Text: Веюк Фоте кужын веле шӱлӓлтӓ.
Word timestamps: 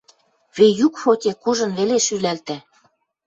Веюк 0.57 0.93
Фоте 1.01 1.31
кужын 1.43 1.71
веле 1.77 1.97
шӱлӓлтӓ. 2.05 2.57